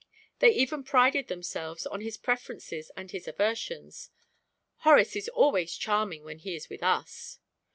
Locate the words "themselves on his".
1.27-2.17